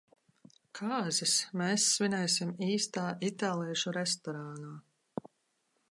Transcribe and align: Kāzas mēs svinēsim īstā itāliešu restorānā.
Kāzas 0.77 1.33
mēs 1.61 1.85
svinēsim 1.97 2.55
īstā 2.69 3.05
itāliešu 3.31 3.95
restorānā. 4.01 4.77